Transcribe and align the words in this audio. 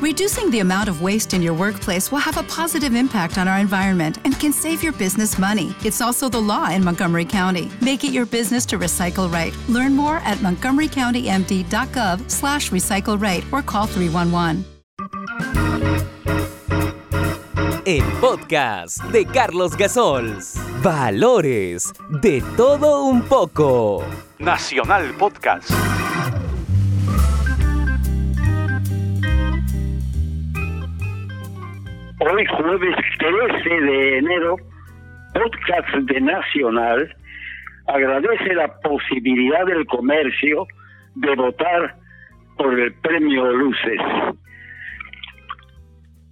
Reducing 0.00 0.48
the 0.50 0.60
amount 0.60 0.88
of 0.88 1.02
waste 1.02 1.34
in 1.34 1.42
your 1.42 1.54
workplace 1.54 2.12
will 2.12 2.20
have 2.20 2.36
a 2.36 2.44
positive 2.44 2.94
impact 2.94 3.36
on 3.36 3.48
our 3.48 3.58
environment 3.58 4.18
and 4.24 4.38
can 4.38 4.52
save 4.52 4.80
your 4.80 4.92
business 4.92 5.38
money. 5.38 5.74
It's 5.84 6.00
also 6.00 6.28
the 6.28 6.40
law 6.40 6.70
in 6.70 6.84
Montgomery 6.84 7.24
County. 7.24 7.68
Make 7.80 8.04
it 8.04 8.12
your 8.12 8.24
business 8.24 8.64
to 8.66 8.78
recycle 8.78 9.28
right. 9.32 9.52
Learn 9.68 9.96
more 9.96 10.18
at 10.18 10.38
montgomerycountymd.gov 10.38 12.30
slash 12.30 12.70
recycle 12.70 13.20
right 13.20 13.44
or 13.50 13.60
call 13.60 13.86
311. 13.86 14.64
El 17.84 18.04
podcast 18.20 19.02
de 19.10 19.24
Carlos 19.24 19.74
Gasols. 19.74 20.54
Valores 20.80 21.92
de 22.20 22.40
todo 22.56 23.02
un 23.06 23.22
poco. 23.22 24.04
Nacional 24.38 25.12
Podcast. 25.18 25.72
Hoy 32.30 32.44
jueves 32.44 32.94
13 33.18 33.68
de 33.68 34.18
enero, 34.18 34.56
podcast 35.32 35.94
de 35.94 36.20
Nacional 36.20 37.16
agradece 37.86 38.54
la 38.54 38.68
posibilidad 38.80 39.64
del 39.64 39.86
comercio 39.86 40.66
de 41.14 41.34
votar 41.36 41.94
por 42.58 42.78
el 42.78 42.92
premio 43.00 43.50
Luces. 43.52 44.00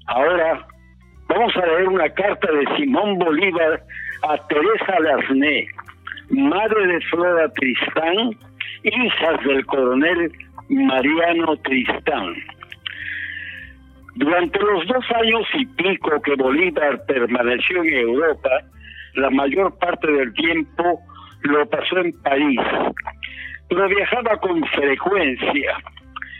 Ahora 0.09 0.67
vamos 1.29 1.57
a 1.57 1.67
leer 1.67 1.89
una 1.89 2.11
carta 2.11 2.53
de 2.53 2.77
Simón 2.77 3.19
Bolívar 3.19 3.83
a 4.29 4.37
Teresa 4.49 5.01
Lasné, 5.01 5.67
madre 6.29 6.87
de 6.89 7.01
Flora 7.07 7.49
Tristán, 7.55 8.33
hijas 8.83 9.45
del 9.47 9.65
coronel 9.65 10.31
Mariano 10.69 11.57
Tristán. 11.59 12.35
Durante 14.17 14.59
los 14.61 14.87
dos 14.87 15.05
años 15.15 15.47
y 15.53 15.67
pico 15.67 16.23
que 16.23 16.35
Bolívar 16.37 17.05
permaneció 17.07 17.85
en 17.85 17.93
Europa, 17.93 18.49
la 19.15 19.29
mayor 19.29 19.77
parte 19.79 20.11
del 20.11 20.33
tiempo 20.33 20.99
lo 21.43 21.69
pasó 21.69 21.99
en 21.99 22.13
París, 22.23 22.61
pero 23.69 23.87
viajaba 23.89 24.39
con 24.39 24.65
frecuencia. 24.69 25.77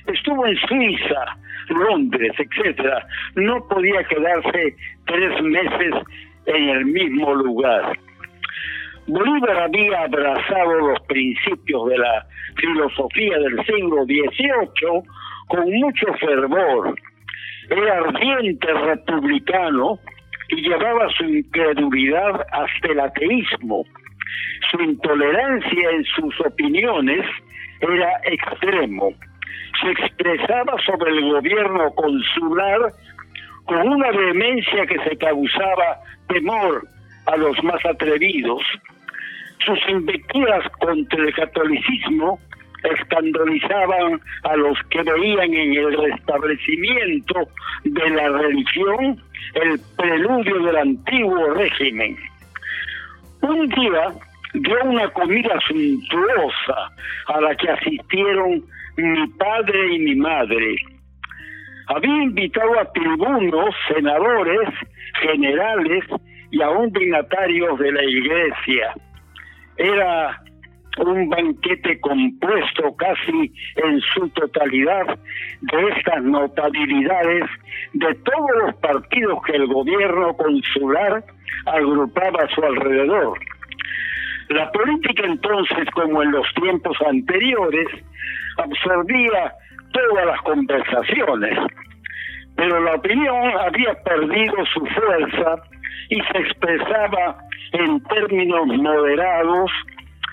Estuvo 0.07 0.47
en 0.47 0.57
Suiza, 0.57 1.37
Londres, 1.69 2.33
etcétera. 2.39 3.07
No 3.35 3.69
podía 3.69 4.03
quedarse 4.05 4.75
tres 5.05 5.43
meses 5.43 5.95
en 6.47 6.69
el 6.71 6.87
mismo 6.87 7.35
lugar. 7.35 7.93
Bolívar 9.07 9.59
había 9.65 10.01
abrazado 10.01 10.75
los 10.77 11.01
principios 11.09 11.91
de 11.91 11.99
la 11.99 12.27
filosofía 12.57 13.39
del 13.39 13.63
siglo 13.67 14.05
XVIII 14.07 15.03
con 15.49 15.71
mucho 15.73 16.07
fervor 16.15 16.97
era 17.71 17.99
ardiente 17.99 18.73
republicano 18.73 19.99
y 20.49 20.63
llevaba 20.63 21.09
su 21.17 21.25
incredulidad 21.25 22.47
hasta 22.53 22.89
el 22.93 23.01
ateísmo. 23.01 23.85
Su 24.71 24.81
intolerancia 24.81 25.91
en 25.91 26.05
sus 26.05 26.41
opiniones 26.41 27.25
era 27.81 28.21
extremo. 28.25 29.13
Se 29.81 29.91
expresaba 29.91 30.75
sobre 30.85 31.11
el 31.13 31.33
gobierno 31.33 31.91
consular 31.95 32.93
con 33.65 33.89
una 33.89 34.11
vehemencia 34.11 34.87
que 34.87 34.99
se 35.01 35.17
causaba 35.19 36.01
temor 36.29 36.87
a 37.27 37.37
los 37.37 37.63
más 37.65 37.85
atrevidos. 37.85 38.63
Sus 39.65 39.79
invectivas 39.89 40.65
contra 40.79 41.25
el 41.25 41.35
catolicismo 41.35 42.39
escandalizaban 42.83 44.21
a 44.45 44.57
los 44.57 44.79
que 44.91 45.03
veían 45.03 45.53
en 45.55 45.75
el 45.75 45.97
restablecimiento 45.97 47.49
de 47.85 48.11
la 48.11 48.29
religión 48.29 49.23
el 49.55 49.81
preludio 49.97 50.59
del 50.61 50.77
antiguo 50.77 51.55
régimen. 51.55 52.17
Un 53.43 53.69
día 53.69 54.13
dio 54.55 54.85
una 54.85 55.09
comida 55.11 55.59
suntuosa 55.67 56.91
a 57.27 57.41
la 57.41 57.55
que 57.57 57.71
asistieron 57.71 58.65
mi 58.97 59.27
padre 59.39 59.95
y 59.95 59.99
mi 59.99 60.15
madre. 60.17 60.77
Había 61.89 62.23
invitado 62.25 62.81
a 62.81 62.93
tribunos, 62.93 63.75
senadores, 63.95 64.69
generales 65.21 66.05
y 66.51 66.63
aún 66.63 66.91
dignatarios 66.93 67.79
de 67.79 67.93
la 67.93 68.05
iglesia. 68.05 68.95
Era 69.77 70.41
un 70.99 71.29
banquete 71.29 72.01
compuesto 72.01 72.95
casi 72.97 73.53
en 73.77 74.01
su 74.01 74.29
totalidad 74.31 75.19
de 75.61 75.89
estas 75.89 76.23
notabilidades 76.23 77.45
de 77.93 78.15
todos 78.15 78.51
los 78.65 78.75
partidos 78.77 79.39
que 79.45 79.57
el 79.57 79.67
gobierno 79.67 80.35
consular 80.37 81.23
agrupaba 81.67 82.45
a 82.45 82.55
su 82.55 82.63
alrededor. 82.63 83.39
La 84.49 84.71
política 84.71 85.25
entonces, 85.27 85.91
como 85.93 86.23
en 86.23 86.31
los 86.31 86.47
tiempos 86.55 86.97
anteriores, 87.07 87.89
absorbía 88.59 89.53
todas 89.93 90.27
las 90.27 90.41
conversaciones, 90.43 91.59
pero 92.57 92.81
la 92.81 92.95
opinión 92.95 93.51
había 93.59 93.95
perdido 94.03 94.55
su 94.73 94.87
fuerza 94.87 95.57
y 96.09 96.21
se 96.21 96.39
expresaba 96.39 97.39
en 97.73 98.01
términos 98.05 98.67
moderados 98.67 99.71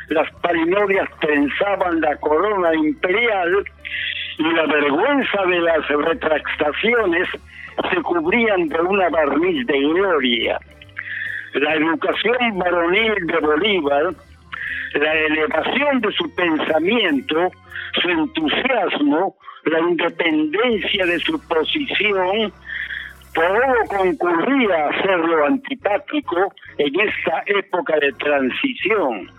las 0.09 0.29
parinodias 0.41 1.09
pensaban 1.21 2.01
la 2.01 2.15
corona 2.17 2.73
imperial 2.75 3.63
y 4.37 4.43
la 4.43 4.65
vergüenza 4.65 5.43
de 5.47 5.61
las 5.61 5.87
retractaciones 5.87 7.27
se 7.89 8.01
cubrían 8.01 8.67
de 8.67 8.81
una 8.81 9.09
barniz 9.09 9.65
de 9.65 9.79
gloria. 9.79 10.59
La 11.53 11.75
educación 11.75 12.57
varonil 12.57 13.27
de 13.27 13.39
Bolívar, 13.39 14.13
la 14.95 15.13
elevación 15.13 16.01
de 16.01 16.11
su 16.11 16.35
pensamiento, 16.35 17.51
su 18.01 18.09
entusiasmo, 18.09 19.35
la 19.65 19.79
independencia 19.79 21.05
de 21.05 21.19
su 21.19 21.39
posición, 21.47 22.51
todo 23.33 23.87
concurría 23.87 24.75
a 24.75 24.89
hacerlo 24.89 25.45
antipático 25.45 26.53
en 26.77 26.99
esta 26.99 27.43
época 27.47 27.97
de 27.99 28.11
transición 28.13 29.31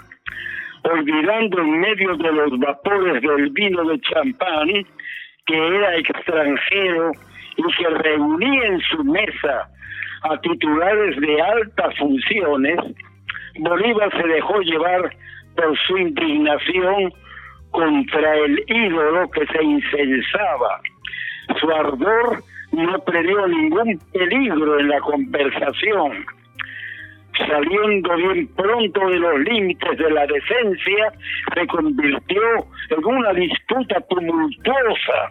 olvidando 0.84 1.60
en 1.60 1.80
medio 1.80 2.16
de 2.16 2.32
los 2.32 2.58
vapores 2.58 3.22
del 3.22 3.50
vino 3.50 3.84
de 3.84 4.00
champán 4.00 4.68
que 5.46 5.68
era 5.76 5.96
extranjero 5.96 7.12
y 7.56 7.62
que 7.62 7.88
reunía 7.90 8.66
en 8.66 8.80
su 8.80 9.04
mesa 9.04 9.68
a 10.22 10.40
titulares 10.40 11.20
de 11.20 11.42
altas 11.42 11.98
funciones, 11.98 12.78
Bolívar 13.58 14.10
se 14.10 14.26
dejó 14.26 14.60
llevar 14.60 15.14
por 15.54 15.78
su 15.86 15.98
indignación 15.98 17.12
contra 17.70 18.36
el 18.36 18.64
ídolo 18.66 19.30
que 19.30 19.46
se 19.46 19.62
incensaba. 19.62 20.80
Su 21.60 21.70
ardor 21.70 22.42
no 22.72 22.98
previó 23.04 23.46
ningún 23.46 23.98
peligro 24.12 24.80
en 24.80 24.88
la 24.88 25.00
conversación 25.00 26.24
saliendo 27.38 28.16
bien 28.16 28.48
pronto 28.54 29.08
de 29.08 29.18
los 29.18 29.40
límites 29.40 29.98
de 29.98 30.10
la 30.10 30.26
decencia, 30.26 31.12
se 31.54 31.66
convirtió 31.66 32.42
en 32.90 33.04
una 33.04 33.32
disputa 33.32 34.00
tumultuosa. 34.08 35.30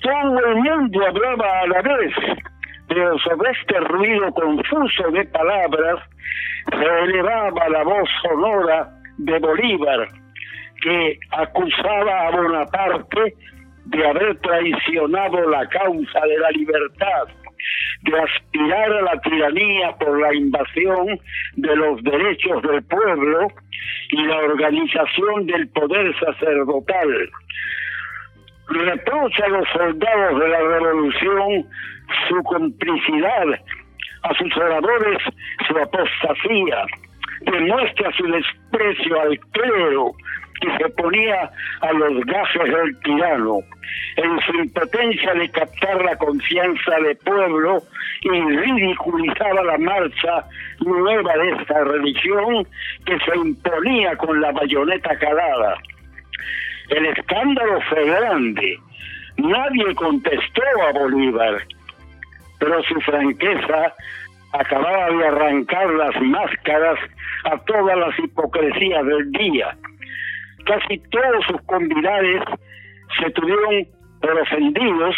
Todo 0.00 0.46
el 0.46 0.56
mundo 0.56 1.06
hablaba 1.06 1.60
a 1.60 1.66
la 1.66 1.82
vez, 1.82 2.14
pero 2.88 3.18
sobre 3.18 3.50
este 3.50 3.80
ruido 3.80 4.32
confuso 4.32 5.10
de 5.12 5.24
palabras 5.26 6.00
se 6.70 7.04
elevaba 7.04 7.68
la 7.68 7.84
voz 7.84 8.08
sonora 8.22 8.88
de 9.18 9.38
Bolívar, 9.38 10.08
que 10.82 11.18
acusaba 11.30 12.26
a 12.26 12.30
Bonaparte 12.30 13.34
de 13.84 14.06
haber 14.06 14.38
traicionado 14.40 15.48
la 15.48 15.68
causa 15.68 16.20
de 16.26 16.38
la 16.38 16.50
libertad 16.50 17.41
de 18.02 18.20
aspirar 18.20 18.92
a 18.92 19.02
la 19.02 19.20
tiranía 19.20 19.92
por 19.98 20.20
la 20.20 20.34
invasión 20.34 21.20
de 21.54 21.76
los 21.76 22.02
derechos 22.02 22.62
del 22.62 22.82
pueblo 22.84 23.48
y 24.10 24.24
la 24.24 24.38
organización 24.38 25.46
del 25.46 25.68
poder 25.68 26.14
sacerdotal. 26.18 27.30
Reprocha 28.68 29.44
a 29.44 29.48
los 29.48 29.68
soldados 29.68 30.40
de 30.40 30.48
la 30.48 30.60
revolución 30.60 31.66
su 32.28 32.42
complicidad, 32.42 33.46
a 34.22 34.34
sus 34.34 34.56
oradores 34.56 35.18
su 35.68 35.78
apostasía, 35.78 36.84
demuestra 37.42 38.12
su 38.16 38.26
desprecio 38.26 39.20
al 39.20 39.38
clero 39.38 40.12
que 40.62 40.76
se 40.78 40.88
ponía 40.90 41.50
a 41.80 41.92
los 41.92 42.24
gajes 42.24 42.64
del 42.64 42.98
tirano, 43.00 43.58
en 44.16 44.40
su 44.40 44.54
impotencia 44.54 45.34
de 45.34 45.50
captar 45.50 46.04
la 46.04 46.16
confianza 46.16 46.96
del 47.04 47.16
pueblo 47.16 47.82
y 48.22 48.28
ridiculizaba 48.30 49.64
la 49.64 49.78
marcha 49.78 50.44
nueva 50.80 51.36
de 51.36 51.50
esta 51.50 51.84
religión 51.84 52.66
que 53.04 53.18
se 53.18 53.36
imponía 53.36 54.16
con 54.16 54.40
la 54.40 54.52
bayoneta 54.52 55.18
calada. 55.18 55.76
El 56.90 57.06
escándalo 57.06 57.80
fue 57.88 58.04
grande. 58.04 58.78
Nadie 59.38 59.94
contestó 59.96 60.62
a 60.88 60.92
Bolívar, 60.92 61.66
pero 62.60 62.82
su 62.84 63.00
franqueza 63.00 63.92
acababa 64.52 65.10
de 65.10 65.26
arrancar 65.26 65.88
las 65.94 66.20
máscaras 66.20 66.98
a 67.44 67.56
todas 67.64 67.96
las 67.96 68.16
hipocresías 68.18 69.04
del 69.04 69.32
día. 69.32 69.76
Casi 70.64 70.98
todos 71.10 71.44
sus 71.46 71.60
convidados 71.62 72.44
se 73.20 73.30
tuvieron 73.30 73.86
por 74.20 74.40
ofendidos 74.40 75.16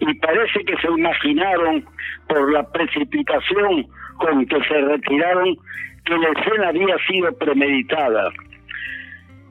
y 0.00 0.14
parece 0.14 0.64
que 0.64 0.76
se 0.78 0.88
imaginaron 0.88 1.84
por 2.28 2.52
la 2.52 2.62
precipitación 2.72 3.86
con 4.18 4.46
que 4.46 4.62
se 4.64 4.80
retiraron 4.80 5.56
que 6.04 6.16
la 6.16 6.28
escena 6.28 6.68
había 6.68 6.96
sido 7.06 7.32
premeditada. 7.38 8.30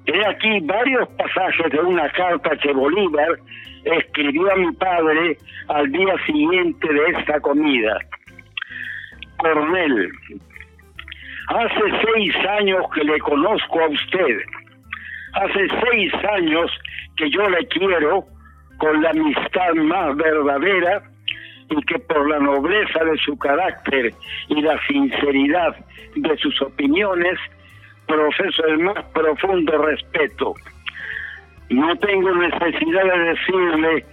He 0.06 0.26
aquí 0.26 0.60
varios 0.62 1.08
pasajes 1.10 1.72
de 1.72 1.80
una 1.80 2.10
carta 2.10 2.58
que 2.58 2.74
Bolívar 2.74 3.40
escribió 3.84 4.52
a 4.52 4.56
mi 4.56 4.72
padre 4.74 5.38
al 5.68 5.92
día 5.92 6.16
siguiente 6.26 6.92
de 6.92 7.06
esta 7.18 7.40
comida. 7.42 8.00
Coronel, 9.38 10.12
hace 11.48 11.82
seis 12.04 12.36
años 12.60 12.86
que 12.94 13.04
le 13.04 13.20
conozco 13.20 13.82
a 13.82 13.88
usted. 13.88 14.40
Hace 15.34 15.68
seis 15.84 16.14
años 16.32 16.72
que 17.16 17.30
yo 17.30 17.48
le 17.50 17.68
quiero 17.68 18.26
con 18.78 19.02
la 19.02 19.12
amistad 19.12 19.74
más 19.76 20.16
verdadera 20.16 21.04
y 21.70 21.82
que 21.84 22.00
por 22.00 22.28
la 22.30 22.40
nobleza 22.40 23.04
de 23.04 23.18
su 23.18 23.38
carácter 23.38 24.14
y 24.48 24.62
la 24.62 24.80
sinceridad 24.88 25.76
de 26.16 26.38
sus 26.38 26.60
opiniones 26.62 27.38
profeso 28.08 28.66
el 28.66 28.80
más 28.80 29.04
profundo 29.14 29.78
respeto. 29.78 30.56
No 31.70 31.96
tengo 31.98 32.34
necesidad 32.34 33.04
de 33.04 33.20
decirle 33.20 34.06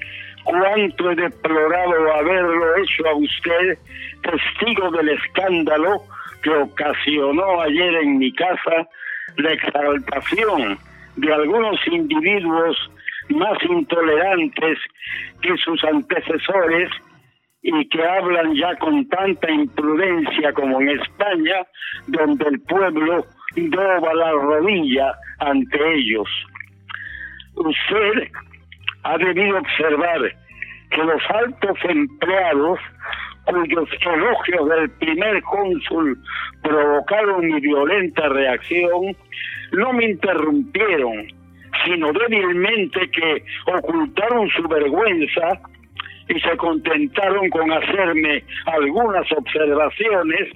cuánto 0.45 1.11
he 1.11 1.15
deplorado 1.15 2.13
haberlo 2.15 2.77
hecho 2.77 3.09
a 3.09 3.15
usted 3.15 3.79
testigo 4.23 4.91
del 4.91 5.09
escándalo 5.09 6.03
que 6.43 6.51
ocasionó 6.51 7.63
ayer 7.63 7.95
en 7.97 8.19
mi 8.19 8.33
casa 8.35 8.87
la 9.37 9.53
exaltación 9.53 10.79
de 11.17 11.33
algunos 11.33 11.79
individuos 11.87 12.91
más 13.31 13.59
intolerantes 13.69 14.79
que 15.43 15.57
sus 15.59 15.83
antecesores 15.85 16.91
y 17.63 17.89
que 17.89 18.05
hablan 18.05 18.55
ya 18.55 18.77
con 18.77 19.09
tanta 19.09 19.51
imprudencia 19.51 20.53
como 20.53 20.81
en 20.81 20.91
España, 21.01 21.67
donde 22.07 22.45
el 22.49 22.61
pueblo 22.61 23.25
doba 23.57 24.15
la 24.15 24.33
rodilla 24.33 25.15
ante 25.41 25.95
ellos. 25.95 26.29
Usted 27.57 28.29
ha 29.03 29.19
debido 29.19 29.59
observar 29.59 30.21
que 30.91 31.03
los 31.03 31.23
altos 31.31 31.79
empleados 31.89 32.79
cuyos 33.47 33.89
elogios 34.01 34.69
del 34.69 34.91
primer 34.91 35.43
cónsul 35.43 36.19
provocaron 36.63 37.47
mi 37.47 37.61
violenta 37.61 38.29
reacción, 38.29 39.17
no 39.77 39.93
me 39.93 40.11
interrumpieron, 40.11 41.27
sino 41.85 42.13
débilmente 42.13 43.11
que 43.11 43.45
ocultaron 43.67 44.49
su 44.51 44.63
vergüenza 44.69 45.61
y 46.29 46.41
se 46.41 46.57
contentaron 46.57 47.49
con 47.51 47.71
hacerme 47.71 48.43
algunas 48.67 49.31
observaciones 49.31 50.51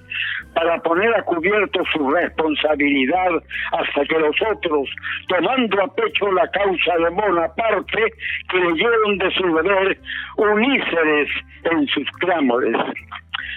para 0.54 0.78
poner 0.80 1.14
a 1.14 1.22
cubierto 1.22 1.82
su 1.92 2.10
responsabilidad 2.10 3.42
hasta 3.72 4.04
que 4.04 4.18
los 4.18 4.34
otros, 4.50 4.88
tomando 5.28 5.82
a 5.82 5.94
pecho 5.94 6.32
la 6.32 6.48
causa 6.50 6.96
de 6.98 7.10
Bonaparte, 7.10 8.12
creyeron 8.48 9.18
de 9.18 9.30
su 9.30 9.54
deber 9.54 9.98
uníceres 10.36 11.28
en 11.70 11.86
sus 11.88 12.10
clamores. 12.18 12.76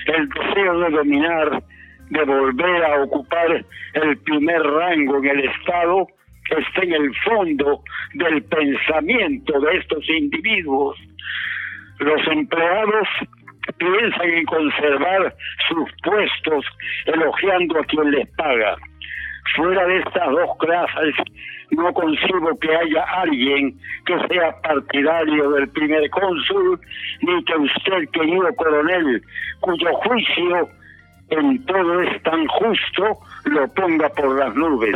El 0.06 0.30
deseo 0.30 0.80
de 0.80 0.89
dominar, 0.92 1.63
de 2.09 2.23
volver 2.23 2.83
a 2.85 3.03
ocupar 3.03 3.65
el 3.94 4.17
primer 4.19 4.61
rango 4.61 5.17
en 5.17 5.25
el 5.25 5.39
Estado, 5.45 6.07
está 6.50 6.81
en 6.81 6.94
el 6.94 7.15
fondo 7.23 7.81
del 8.13 8.44
pensamiento 8.44 9.59
de 9.59 9.77
estos 9.77 10.09
individuos 10.09 10.97
los 12.00 12.27
empleados 12.27 13.07
piensan 13.77 14.29
en 14.29 14.45
conservar 14.45 15.33
sus 15.67 15.89
puestos 16.03 16.65
elogiando 17.05 17.79
a 17.79 17.85
quien 17.85 18.11
les 18.11 18.29
paga. 18.35 18.75
Fuera 19.55 19.85
de 19.85 20.00
estas 20.00 20.29
dos 20.31 20.57
clases, 20.57 21.15
no 21.71 21.94
concibo 21.94 22.57
que 22.59 22.75
haya 22.75 23.03
alguien 23.21 23.77
que 24.05 24.17
sea 24.27 24.59
partidario 24.61 25.51
del 25.51 25.69
primer 25.69 26.09
cónsul, 26.09 26.79
ni 27.21 27.44
que 27.45 27.55
usted, 27.55 28.09
querido 28.11 28.53
coronel, 28.55 29.21
cuyo 29.59 29.94
juicio 29.94 30.69
en 31.39 31.65
todo 31.65 32.01
es 32.01 32.21
tan 32.24 32.45
justo, 32.47 33.19
lo 33.45 33.68
ponga 33.74 34.09
por 34.09 34.38
las 34.38 34.56
nubes. 34.56 34.95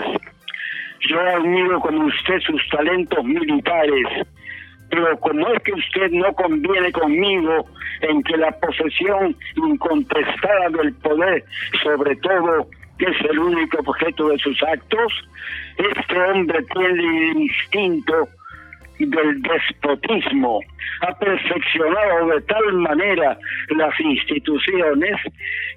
Yo 1.09 1.19
admiro 1.19 1.79
como 1.79 2.05
usted 2.05 2.39
sus 2.41 2.61
talentos 2.69 3.23
militares, 3.23 4.27
pero 4.89 5.17
como 5.19 5.47
es 5.49 5.61
que 5.63 5.73
usted 5.73 6.11
no 6.11 6.33
conviene 6.33 6.91
conmigo 6.91 7.65
en 8.01 8.23
que 8.23 8.37
la 8.37 8.51
posesión 8.59 9.35
incontestada 9.55 10.69
del 10.69 10.93
poder, 10.95 11.43
sobre 11.83 12.15
todo, 12.17 12.67
es 12.99 13.29
el 13.29 13.39
único 13.39 13.77
objeto 13.85 14.29
de 14.29 14.39
sus 14.39 14.61
actos, 14.63 15.13
este 15.77 16.19
hombre 16.19 16.63
tiene 16.73 17.31
el 17.31 17.37
instinto 17.37 18.27
del 18.99 19.41
despotismo, 19.41 20.59
ha 21.01 21.13
perfeccionado 21.17 22.27
de 22.27 22.41
tal 22.41 22.73
manera 22.73 23.37
las 23.69 23.99
instituciones 23.99 25.15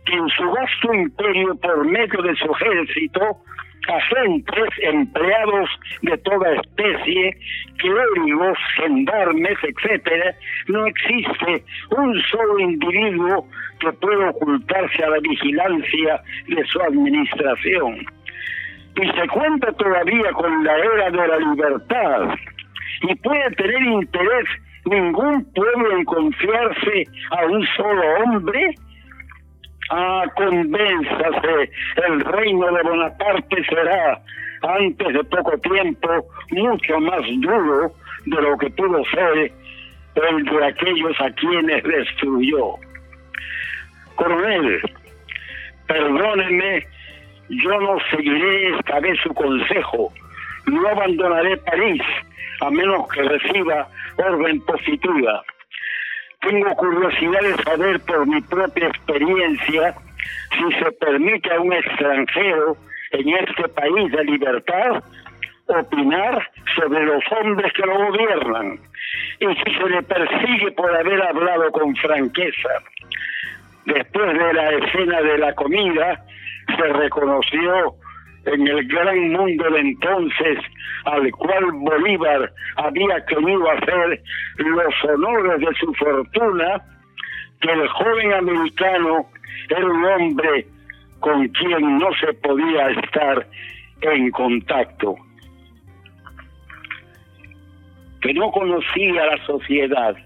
que 0.05 0.15
en 0.15 0.29
su 0.29 0.51
vasto 0.51 0.95
imperio 0.95 1.55
por 1.57 1.85
medio 1.87 2.23
de 2.23 2.35
su 2.37 2.51
ejército 2.53 3.43
agentes, 3.89 4.69
empleados 4.83 5.71
de 6.03 6.17
toda 6.19 6.55
especie, 6.55 7.37
clérigos, 7.79 8.59
gendarmes, 8.77 9.59
etcétera, 9.63 10.35
no 10.69 10.87
existe 10.87 11.65
un 11.97 12.21
solo 12.31 12.59
individuo 12.59 13.47
que 13.81 13.93
pueda 13.95 14.31
ocultarse 14.31 15.05
a 15.05 15.11
la 15.11 15.19
vigilancia 15.21 16.23
de 16.49 16.65
su 16.67 16.81
administración. 16.83 18.07
Y 18.97 19.07
se 19.07 19.29
cuenta 19.29 19.73
todavía 19.73 20.33
con 20.33 20.65
la 20.65 20.77
era 20.77 21.11
de 21.11 21.29
la 21.29 21.39
libertad. 21.39 22.35
Y 23.03 23.15
puede 23.17 23.51
tener 23.53 23.83
interés 23.83 24.47
ningún 24.85 25.45
pueblo 25.53 25.97
en 25.97 26.05
confiarse 26.05 27.05
a 27.31 27.47
un 27.47 27.67
solo 27.77 28.03
hombre 28.23 28.75
Ah, 29.93 30.25
convénzase, 30.37 31.71
el 32.07 32.21
reino 32.21 32.73
de 32.73 32.83
Bonaparte 32.85 33.65
será, 33.65 34.21
antes 34.63 35.15
de 35.15 35.25
poco 35.25 35.59
tiempo, 35.59 36.09
mucho 36.51 37.01
más 37.01 37.23
duro 37.41 37.93
de 38.25 38.41
lo 38.41 38.57
que 38.57 38.71
pudo 38.71 39.03
ser 39.07 39.53
el 40.15 40.45
de 40.45 40.65
aquellos 40.65 41.21
a 41.21 41.29
quienes 41.33 41.83
destruyó. 41.83 42.75
Coronel, 44.15 44.81
perdóneme, 45.89 46.87
yo 47.49 47.81
no 47.81 47.99
seguiré 48.13 48.77
esta 48.77 49.01
vez 49.01 49.19
su 49.25 49.35
consejo, 49.35 50.13
no 50.67 50.87
abandonaré 50.87 51.57
París 51.57 52.03
a 52.61 52.71
menos 52.71 53.09
que 53.09 53.23
reciba 53.23 53.89
orden 54.17 54.61
positiva 54.63 55.43
tengo 56.41 56.75
curiosidad 56.75 57.41
de 57.43 57.63
saber 57.63 58.01
por 58.01 58.27
mi 58.27 58.41
propia 58.41 58.89
experiencia 58.89 59.95
si 60.53 60.73
se 60.79 60.93
permite 60.93 61.53
a 61.53 61.61
un 61.61 61.73
extranjero 61.73 62.77
en 63.13 63.29
este 63.29 63.69
país 63.69 64.11
de 64.11 64.25
libertad 64.25 65.03
opinar 65.67 66.51
sobre 66.75 67.05
los 67.05 67.23
hombres 67.31 67.73
que 67.75 67.87
lo 67.87 67.95
gobiernan 67.95 68.81
y 69.39 69.47
si 69.47 69.75
se 69.77 69.89
le 69.89 70.03
persigue 70.03 70.73
por 70.73 70.95
haber 70.95 71.23
hablado 71.23 71.71
con 71.73 71.95
franqueza. 71.97 72.71
Después 73.85 74.39
de 74.39 74.53
la 74.53 74.71
escena 74.73 75.21
de 75.23 75.39
la 75.39 75.55
comida, 75.55 76.25
se 76.77 76.93
reconoció 76.95 77.95
en 78.47 78.67
el 78.67 78.89
gran 78.89 79.33
mundo 79.33 79.71
de 79.71 79.81
entonces 79.81 80.59
al 81.05 81.31
cual 81.33 81.65
Bolívar 81.73 82.53
había 82.77 83.25
querido 83.27 83.71
hacer 83.71 84.23
los 84.59 85.05
honores 85.05 85.61
de 85.61 85.75
su 85.79 85.95
fortuna, 85.95 86.83
que 87.61 87.73
el 87.73 87.89
joven 87.89 88.33
americano 88.35 89.27
era 89.69 89.87
un 89.87 90.05
hombre 90.05 90.67
con 91.21 91.49
quien 91.49 91.99
no 91.99 92.09
se 92.15 92.33
podía 92.35 92.91
estar 92.91 93.47
en 94.03 94.31
contacto, 94.31 95.17
que 98.23 98.33
no 98.35 98.51
conocía 98.51 99.27
la 99.27 99.47
sociedad, 99.47 100.17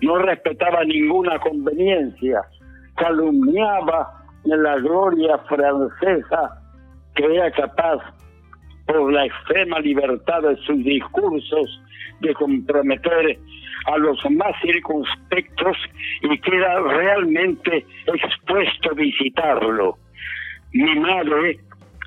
no 0.00 0.18
respetaba 0.18 0.84
ninguna 0.84 1.38
conveniencia, 1.40 2.42
calumniaba 2.96 4.24
la 4.44 4.76
gloria 4.76 5.38
francesa 5.48 6.61
que 7.14 7.24
era 7.24 7.50
capaz, 7.50 7.98
por 8.86 9.12
la 9.12 9.26
extrema 9.26 9.78
libertad 9.80 10.42
de 10.42 10.56
sus 10.58 10.82
discursos, 10.84 11.82
de 12.20 12.34
comprometer 12.34 13.38
a 13.86 13.98
los 13.98 14.18
más 14.30 14.54
circunspectos 14.62 15.76
y 16.22 16.38
queda 16.38 16.80
realmente 16.80 17.84
expuesto 18.06 18.90
a 18.90 18.94
visitarlo. 18.94 19.98
Mi 20.72 20.94
madre 21.00 21.58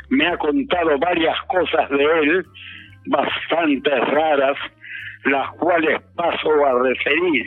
me 0.10 0.28
ha 0.28 0.38
contado 0.38 0.98
varias 1.00 1.38
cosas 1.48 1.90
de 1.90 2.04
él, 2.04 2.46
bastante 3.08 3.90
raras, 3.90 4.58
las 5.26 5.52
cuales 5.58 6.02
paso 6.16 6.66
a 6.66 6.84
referir. 6.84 7.46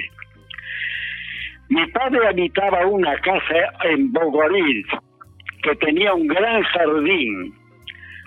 Mi 1.71 1.87
padre 1.89 2.29
habitaba 2.29 2.87
una 2.87 3.17
casa 3.17 3.73
en 3.85 4.13
Bogoril 4.13 4.87
que 5.69 5.77
tenía 5.77 6.15
un 6.15 6.27
gran 6.27 6.63
jardín. 6.63 7.55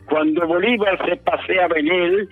Cuando 0.05 0.45
Bolívar 0.45 0.97
se 1.05 1.15
paseaba 1.17 1.77
en 1.77 1.87
él, 1.87 2.29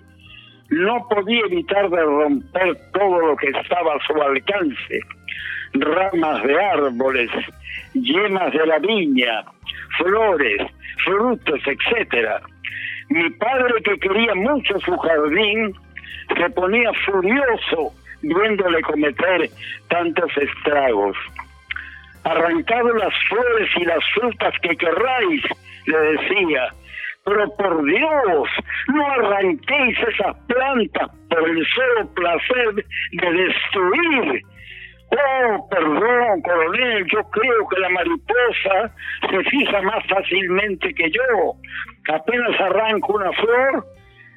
no 0.69 1.07
podía 1.09 1.41
evitar 1.45 1.89
de 1.89 2.01
romper 2.01 2.77
todo 2.93 3.19
lo 3.27 3.35
que 3.37 3.47
estaba 3.47 3.95
a 3.95 4.05
su 4.05 4.21
alcance. 4.21 4.99
Ramas 5.73 6.43
de 6.43 6.63
árboles, 6.63 7.31
yemas 7.93 8.53
de 8.53 8.65
la 8.67 8.79
viña, 8.79 9.45
flores, 9.97 10.61
frutos, 11.05 11.59
etcétera. 11.65 12.41
Mi 13.09 13.29
padre, 13.31 13.81
que 13.83 13.97
quería 13.99 14.35
mucho 14.35 14.79
su 14.81 14.95
jardín, 14.97 15.73
se 16.37 16.49
ponía 16.51 16.91
furioso 17.05 17.93
viéndole 18.21 18.81
cometer 18.81 19.49
tantos 19.87 20.31
estragos. 20.37 21.17
Arrancado 22.23 22.93
las 22.93 23.13
flores 23.29 23.69
y 23.77 23.85
las 23.85 24.03
frutas 24.13 24.53
que 24.61 24.75
querráis, 24.75 25.41
le 25.85 25.97
decía, 25.97 26.73
pero 27.25 27.55
por 27.55 27.85
Dios, 27.85 28.49
no 28.87 29.11
arranquéis 29.11 29.97
esas 29.99 30.35
plantas 30.47 31.09
por 31.29 31.49
el 31.49 31.65
solo 31.67 32.13
placer 32.13 32.85
de 33.11 33.31
destruir. 33.31 34.41
Oh, 35.11 35.67
perdón, 35.69 36.41
coronel, 36.43 37.05
yo 37.11 37.23
creo 37.31 37.67
que 37.67 37.79
la 37.79 37.89
mariposa 37.89 38.93
se 39.29 39.43
fija 39.49 39.81
más 39.81 40.05
fácilmente 40.07 40.93
que 40.93 41.09
yo. 41.09 41.53
Apenas 42.13 42.59
arranco 42.61 43.13
una 43.13 43.31
flor, 43.33 43.85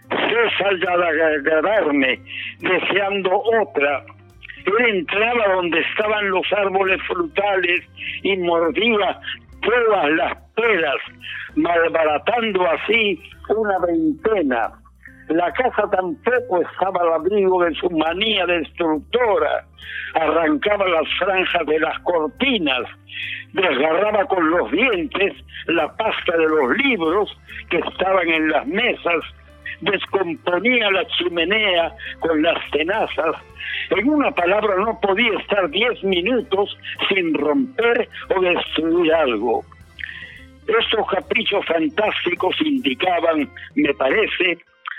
cesa 0.08 0.70
ya 0.84 0.96
de 0.96 1.24
agradarme, 1.24 2.20
deseando 2.60 3.42
otra. 3.60 4.04
Él 4.66 4.96
entraba 4.96 5.54
donde 5.54 5.80
estaban 5.80 6.30
los 6.30 6.46
árboles 6.52 7.00
frutales 7.06 7.82
y 8.22 8.36
mordía 8.38 9.18
todas 9.62 10.10
las 10.10 10.36
peras, 10.54 10.96
malbaratando 11.56 12.66
así 12.68 13.20
una 13.48 13.78
veintena. 13.86 14.72
La 15.28 15.52
casa 15.52 15.88
tampoco 15.90 16.60
estaba 16.60 17.00
al 17.00 17.12
abrigo 17.14 17.64
de 17.64 17.74
su 17.74 17.88
manía 17.90 18.44
destructora. 18.46 19.64
Arrancaba 20.14 20.86
las 20.88 21.08
franjas 21.18 21.66
de 21.66 21.78
las 21.80 21.98
cortinas, 22.00 22.82
desgarraba 23.52 24.24
con 24.26 24.50
los 24.50 24.70
dientes 24.70 25.32
la 25.66 25.94
pasta 25.96 26.36
de 26.36 26.48
los 26.48 26.76
libros 26.76 27.36
que 27.70 27.78
estaban 27.78 28.28
en 28.28 28.50
las 28.50 28.66
mesas, 28.66 29.22
descomponía 29.82 30.90
la 30.90 31.06
chimenea 31.08 31.92
con 32.20 32.42
las 32.42 32.58
tenazas. 32.70 33.36
En 33.90 34.08
una 34.08 34.30
palabra, 34.30 34.76
no 34.78 34.98
podía 35.00 35.38
estar 35.38 35.68
diez 35.70 36.02
minutos 36.02 36.76
sin 37.08 37.34
romper 37.34 38.08
o 38.34 38.40
destruir 38.40 39.12
algo. 39.12 39.64
Estos 40.66 41.06
caprichos 41.08 41.64
fantásticos 41.66 42.56
indicaban, 42.60 43.50
me 43.74 43.92
parece, 43.94 44.58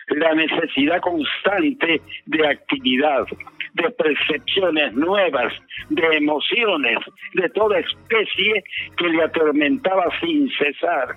la 0.10 0.36
necesidad 0.36 1.00
constante 1.00 2.02
de 2.26 2.48
actividad, 2.48 3.26
de 3.74 3.90
percepciones 3.92 4.94
nuevas, 4.94 5.54
de 5.90 6.18
emociones, 6.18 6.98
de 7.34 7.50
toda 7.50 7.80
especie 7.80 8.64
que 8.98 9.08
le 9.08 9.24
atormentaba 9.24 10.06
sin 10.20 10.52
cesar. 10.52 11.16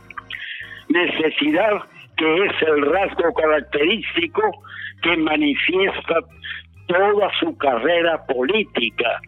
Necesidad 0.89 1.83
que 2.17 2.45
es 2.45 2.63
el 2.63 2.93
rasgo 2.93 3.35
característico 3.35 4.43
que 5.03 5.17
manifiesta 5.17 6.21
toda 6.87 7.31
su 7.41 7.57
carrera 7.59 8.25
política. 8.27 9.21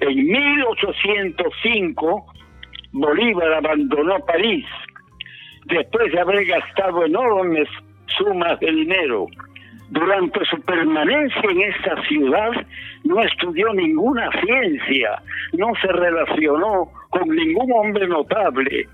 En 0.00 0.26
1805, 0.26 2.26
Bolívar 2.92 3.52
abandonó 3.54 4.18
París 4.26 4.66
después 5.66 6.12
de 6.12 6.20
haber 6.20 6.44
gastado 6.46 7.04
enormes 7.04 7.68
sumas 8.06 8.58
de 8.60 8.70
dinero. 8.70 9.26
Durante 9.90 10.44
su 10.46 10.60
permanencia 10.62 11.50
en 11.50 11.60
esta 11.62 12.00
ciudad 12.08 12.50
no 13.04 13.22
estudió 13.22 13.72
ninguna 13.74 14.30
ciencia, 14.40 15.22
no 15.52 15.72
se 15.80 15.88
relacionó 15.88 16.90
con 17.12 17.28
ningún 17.28 17.70
hombre 17.72 18.08
notable 18.08 18.88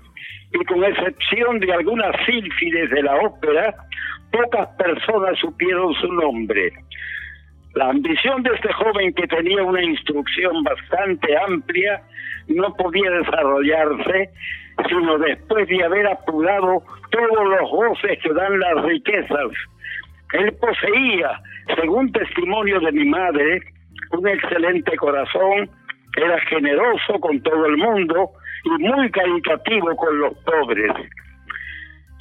y 0.51 0.65
con 0.65 0.83
excepción 0.83 1.59
de 1.59 1.73
algunas 1.73 2.15
sílfides 2.25 2.89
de 2.91 3.03
la 3.03 3.15
ópera, 3.15 3.75
pocas 4.31 4.67
personas 4.77 5.39
supieron 5.39 5.93
su 5.95 6.13
nombre. 6.13 6.71
La 7.75 7.89
ambición 7.89 8.43
de 8.43 8.51
este 8.53 8.71
joven 8.73 9.13
que 9.13 9.27
tenía 9.27 9.63
una 9.63 9.83
instrucción 9.83 10.63
bastante 10.63 11.37
amplia 11.37 12.01
no 12.47 12.73
podía 12.75 13.09
desarrollarse 13.11 14.29
sino 14.87 15.17
después 15.17 15.67
de 15.67 15.83
haber 15.83 16.07
apurado 16.07 16.83
todos 17.11 17.49
los 17.49 17.69
goces 17.69 18.19
que 18.21 18.33
dan 18.33 18.59
las 18.59 18.83
riquezas. 18.85 19.51
Él 20.33 20.53
poseía, 20.53 21.41
según 21.75 22.11
testimonio 22.11 22.79
de 22.79 22.91
mi 22.91 23.05
madre, 23.05 23.61
un 24.11 24.27
excelente 24.27 24.95
corazón, 24.97 25.69
era 26.19 26.39
generoso 26.41 27.19
con 27.19 27.41
todo 27.41 27.65
el 27.65 27.77
mundo 27.77 28.31
y 28.65 28.83
muy 28.83 29.09
caritativo 29.11 29.95
con 29.95 30.19
los 30.19 30.33
pobres. 30.39 30.91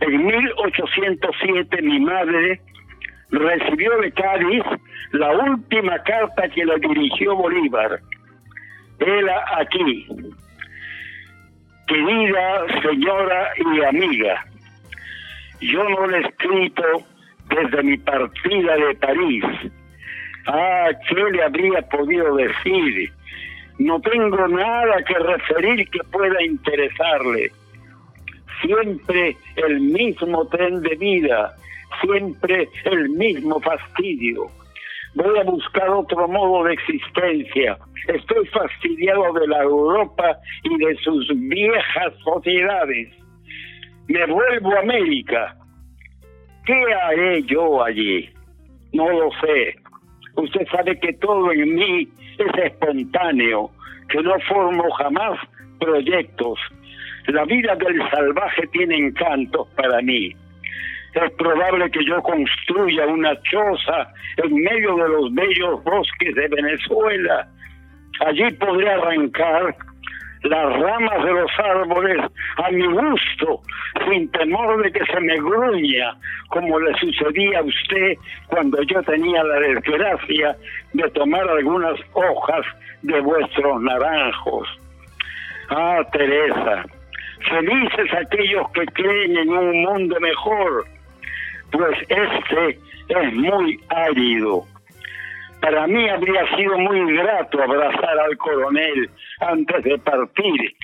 En 0.00 0.26
1807 0.26 1.82
mi 1.82 2.00
madre 2.00 2.60
recibió 3.30 3.98
de 3.98 4.12
Cádiz 4.12 4.62
la 5.12 5.32
última 5.32 6.02
carta 6.02 6.48
que 6.48 6.64
le 6.64 6.78
dirigió 6.78 7.34
Bolívar. 7.34 8.00
Era 9.00 9.44
aquí. 9.58 10.06
Querida 11.86 12.66
señora 12.82 13.50
y 13.56 13.82
amiga, 13.82 14.44
yo 15.60 15.88
no 15.88 16.06
le 16.06 16.18
he 16.18 16.20
escrito 16.20 16.82
desde 17.48 17.82
mi 17.82 17.96
partida 17.96 18.76
de 18.76 18.94
París. 18.96 19.44
Ah, 20.46 20.90
¿qué 21.08 21.22
le 21.32 21.42
habría 21.42 21.82
podido 21.82 22.36
decir? 22.36 23.12
No 23.78 24.00
tengo 24.00 24.48
nada 24.48 25.02
que 25.04 25.14
referir 25.14 25.88
que 25.90 26.00
pueda 26.10 26.42
interesarle. 26.42 27.52
Siempre 28.60 29.36
el 29.56 29.80
mismo 29.80 30.46
tren 30.48 30.82
de 30.82 30.96
vida, 30.96 31.54
siempre 32.00 32.68
el 32.84 33.08
mismo 33.10 33.60
fastidio. 33.60 34.50
Voy 35.14 35.38
a 35.38 35.44
buscar 35.44 35.88
otro 35.90 36.26
modo 36.28 36.64
de 36.64 36.74
existencia. 36.74 37.78
Estoy 38.08 38.46
fastidiado 38.48 39.32
de 39.32 39.46
la 39.46 39.62
Europa 39.62 40.38
y 40.64 40.76
de 40.76 40.96
sus 40.96 41.28
viejas 41.34 42.12
sociedades. 42.24 43.08
Me 44.08 44.26
vuelvo 44.26 44.74
a 44.74 44.80
América. 44.80 45.56
¿Qué 46.66 46.84
haré 47.02 47.42
yo 47.44 47.82
allí? 47.82 48.28
No 48.92 49.08
lo 49.08 49.30
sé. 49.40 49.76
Usted 50.38 50.68
sabe 50.70 50.98
que 51.00 51.12
todo 51.14 51.50
en 51.50 51.74
mí 51.74 52.08
es 52.38 52.64
espontáneo, 52.64 53.70
que 54.08 54.22
no 54.22 54.38
formo 54.48 54.88
jamás 54.92 55.36
proyectos. 55.80 56.60
La 57.26 57.44
vida 57.44 57.74
del 57.74 57.98
salvaje 58.08 58.68
tiene 58.68 58.96
encantos 58.98 59.66
para 59.74 60.00
mí. 60.00 60.32
Es 61.14 61.32
probable 61.32 61.90
que 61.90 62.04
yo 62.04 62.22
construya 62.22 63.06
una 63.06 63.34
choza 63.42 64.12
en 64.36 64.54
medio 64.54 64.94
de 64.94 65.08
los 65.08 65.34
bellos 65.34 65.82
bosques 65.82 66.34
de 66.36 66.46
Venezuela. 66.46 67.48
Allí 68.24 68.48
podré 68.52 68.90
arrancar 68.90 69.74
las 70.42 70.80
ramas 70.80 71.24
de 71.24 71.32
los 71.32 71.50
árboles 71.58 72.18
a 72.56 72.70
mi 72.70 72.86
gusto, 72.86 73.60
sin 74.08 74.30
temor 74.30 74.82
de 74.82 74.92
que 74.92 75.04
se 75.06 75.20
me 75.20 75.36
gruña, 75.36 76.16
como 76.48 76.78
le 76.78 76.94
sucedía 76.98 77.60
a 77.60 77.62
usted 77.62 78.14
cuando 78.46 78.82
yo 78.82 79.02
tenía 79.02 79.42
la 79.42 79.60
desgracia 79.60 80.56
de 80.92 81.10
tomar 81.10 81.48
algunas 81.48 81.98
hojas 82.12 82.64
de 83.02 83.20
vuestros 83.20 83.82
naranjos. 83.82 84.68
Ah, 85.70 86.00
Teresa, 86.12 86.84
felices 87.50 88.14
aquellos 88.14 88.70
que 88.72 88.86
creen 88.86 89.36
en 89.36 89.50
un 89.50 89.82
mundo 89.82 90.18
mejor, 90.20 90.86
pues 91.70 91.98
este 92.08 92.78
es 93.08 93.34
muy 93.34 93.78
árido. 93.88 94.64
Para 95.68 95.86
mí 95.86 96.08
habría 96.08 96.56
sido 96.56 96.78
muy 96.78 97.14
grato 97.14 97.62
abrazar 97.62 98.18
al 98.18 98.38
coronel 98.38 99.10
antes 99.40 99.84
de 99.84 99.98
partir. 99.98 100.74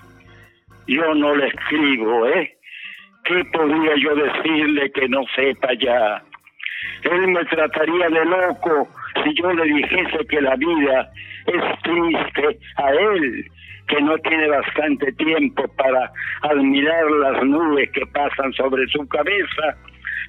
Yo 0.86 1.14
no 1.14 1.34
le 1.34 1.46
escribo, 1.46 2.26
¿eh? 2.26 2.54
¿Qué 3.24 3.46
podría 3.50 3.94
yo 3.96 4.14
decirle 4.14 4.92
que 4.92 5.08
no 5.08 5.22
sepa 5.34 5.72
ya? 5.80 6.22
Él 7.02 7.28
me 7.28 7.46
trataría 7.46 8.08
de 8.10 8.26
loco 8.26 8.86
si 9.24 9.34
yo 9.40 9.54
le 9.54 9.64
dijese 9.64 10.26
que 10.28 10.42
la 10.42 10.54
vida 10.56 11.10
es 11.46 11.82
triste 11.82 12.58
a 12.76 12.90
él, 12.92 13.50
que 13.88 14.02
no 14.02 14.18
tiene 14.18 14.48
bastante 14.48 15.12
tiempo 15.12 15.64
para 15.78 16.12
admirar 16.42 17.10
las 17.10 17.42
nubes 17.42 17.90
que 17.92 18.04
pasan 18.12 18.52
sobre 18.52 18.86
su 18.88 19.08
cabeza, 19.08 19.78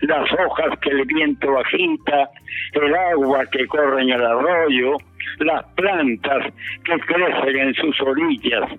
las 0.02 0.32
hojas 0.34 0.78
que 0.82 0.90
el 0.90 1.06
viento 1.06 1.58
agita, 1.60 2.30
el 2.74 2.96
agua 2.96 3.46
que 3.48 3.66
corre 3.68 4.02
en 4.02 4.10
el 4.10 4.26
arroyo, 4.26 4.98
las 5.40 5.64
plantas 5.76 6.54
que 6.84 7.00
crecen 7.00 7.56
en 7.56 7.74
sus 7.76 8.02
orillas. 8.02 8.70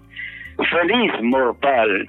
Feliz 0.71 1.13
mortal, 1.23 2.07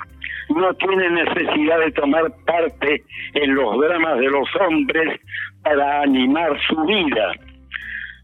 no 0.49 0.73
tiene 0.75 1.09
necesidad 1.09 1.79
de 1.79 1.91
tomar 1.91 2.23
parte 2.45 3.03
en 3.33 3.55
los 3.55 3.79
dramas 3.79 4.19
de 4.19 4.29
los 4.29 4.47
hombres 4.55 5.19
para 5.63 6.01
animar 6.01 6.57
su 6.67 6.81
vida. 6.85 7.33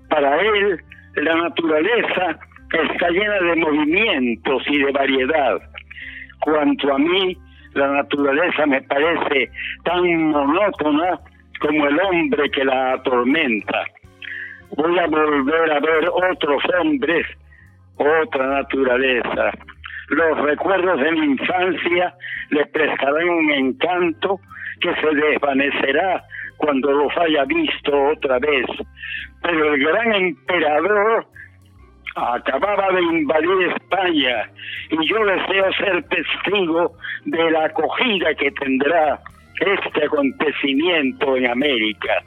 Para 0.10 0.40
él, 0.40 0.80
la 1.16 1.36
naturaleza 1.36 2.40
está 2.72 3.10
llena 3.10 3.40
de 3.42 3.56
movimientos 3.58 4.64
y 4.68 4.78
de 4.80 4.92
variedad. 4.92 5.62
Cuanto 6.40 6.94
a 6.94 7.00
mí, 7.00 7.38
la 7.74 7.88
naturaleza 7.88 8.66
me 8.66 8.82
parece 8.84 9.50
tan 9.84 10.30
monótona 10.30 11.20
como 11.60 11.88
el 11.88 12.00
hombre 12.00 12.50
que 12.52 12.64
la 12.64 12.94
atormenta. 12.94 13.86
Voy 14.76 14.98
a 15.00 15.08
volver 15.08 15.72
a 15.72 15.80
ver 15.80 16.10
otros 16.10 16.64
hombres, 16.80 17.26
otra 17.98 18.48
naturaleza. 18.48 19.52
Los 20.10 20.38
recuerdos 20.42 21.00
de 21.00 21.12
mi 21.12 21.26
infancia 21.32 22.14
le 22.50 22.66
prestarán 22.68 23.30
un 23.30 23.52
encanto 23.52 24.40
que 24.82 24.94
se 24.96 25.16
desvanecerá 25.16 26.24
cuando 26.58 26.92
los 26.92 27.18
haya 27.18 27.46
visto 27.46 27.92
otra 28.10 28.40
vez. 28.40 28.66
Pero 29.42 29.74
el 29.74 29.84
gran 29.84 30.14
emperador 30.14 31.28
acababa 32.16 32.92
de 32.92 33.02
invadir 33.02 33.74
España 33.76 34.50
y 34.90 35.08
yo 35.08 35.26
deseo 35.26 35.74
ser 35.74 36.04
testigo 36.04 36.94
de 37.26 37.52
la 37.52 37.66
acogida 37.66 38.34
que 38.36 38.52
tendrá 38.52 39.20
este 39.60 40.06
acontecimiento 40.06 41.36
en 41.38 41.48
América. 41.48 42.24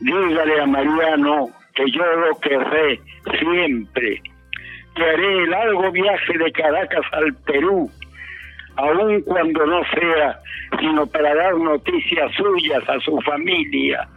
Dígale 0.00 0.60
a 0.60 0.66
Mariano 0.66 1.48
que 1.74 1.90
yo 1.90 2.04
lo 2.04 2.38
querré 2.40 3.00
siempre, 3.38 4.22
que 4.94 5.04
haré 5.04 5.42
el 5.42 5.50
largo 5.50 5.90
viaje 5.92 6.38
de 6.38 6.52
Caracas 6.52 7.04
al 7.12 7.34
Perú, 7.46 7.90
aun 8.76 9.22
cuando 9.22 9.66
no 9.66 9.82
sea 9.94 10.40
sino 10.78 11.06
para 11.06 11.34
dar 11.34 11.54
noticias 11.56 12.32
suyas 12.36 12.88
a 12.88 13.00
su 13.00 13.20
familia, 13.22 14.08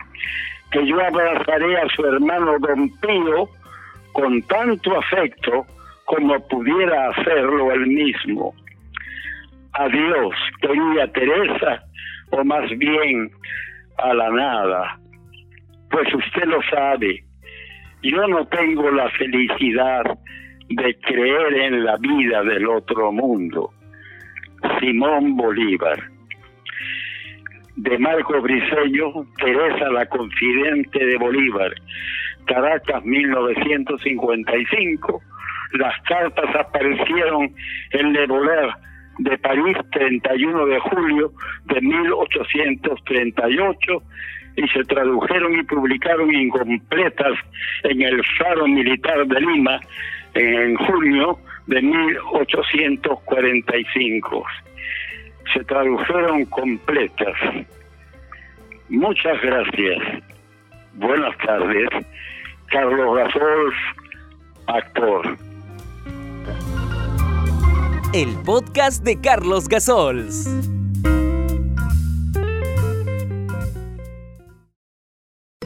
que 0.72 0.86
yo 0.86 1.00
abrazaré 1.02 1.78
a 1.78 1.88
su 1.96 2.06
hermano 2.06 2.58
Don 2.60 2.90
Pío, 3.00 3.50
con 4.13 4.41
tanto 4.43 4.98
afecto 4.98 5.65
como 6.05 6.48
pudiera 6.48 7.10
hacerlo 7.10 7.72
él 7.72 7.88
mismo. 7.88 8.53
Adiós, 9.74 10.36
querida 10.62 11.08
Teresa, 11.12 11.84
o 12.32 12.43
más 12.43 12.70
bien 12.77 13.32
a 13.98 14.13
la 14.13 14.29
nada. 14.29 15.00
Pues 15.89 16.13
usted 16.13 16.46
lo 16.46 16.62
sabe, 16.70 17.24
yo 18.01 18.27
no 18.27 18.46
tengo 18.48 18.89
la 18.91 19.10
felicidad 19.12 20.03
de 20.70 20.96
creer 21.00 21.53
en 21.53 21.84
la 21.84 21.98
vida 21.98 22.43
del 22.43 22.67
otro 22.67 23.12
mundo. 23.12 23.72
Simón 24.79 25.36
Bolívar. 25.36 26.00
De 27.75 27.98
Marco 27.98 28.39
Briceño, 28.41 29.25
Teresa 29.38 29.89
la 29.89 30.05
confidente 30.05 31.03
de 31.03 31.17
Bolívar, 31.17 31.74
Caracas 32.46 33.04
1955. 33.04 35.22
Las 35.74 36.02
cartas 36.04 36.56
aparecieron 36.56 37.54
en 37.92 38.14
Le 38.14 38.26
Voler 38.28 38.70
de 39.20 39.38
París 39.38 39.78
31 39.91 40.65
de 40.65 40.80
julio 40.80 41.32
de 41.65 41.82
1838 41.82 44.04
y 44.56 44.67
se 44.67 44.84
tradujeron 44.84 45.60
y 45.60 45.63
publicaron 45.63 46.32
incompletas 46.34 47.34
en 47.84 48.02
el 48.02 48.24
Faro 48.38 48.67
Militar 48.67 49.26
de 49.26 49.41
Lima 49.41 49.80
en 50.36 50.76
junio 50.76 51.39
de 51.67 51.82
1845. 51.82 54.46
Se 55.54 55.63
tradujeron 55.63 56.46
completas. 56.46 57.36
Muchas 58.89 59.41
gracias. 59.41 60.24
Buenas 60.94 61.38
tardes. 61.39 61.89
Carlos 62.69 63.15
Gasol, 63.17 63.73
actor. 64.67 65.38
El 68.13 68.36
podcast 68.43 69.04
de 69.04 69.19
Carlos 69.19 69.67
Gasols. 69.67 70.47